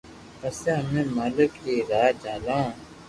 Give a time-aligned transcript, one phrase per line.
[0.39, 2.59] پسي امي مالڪ ري راہ جالو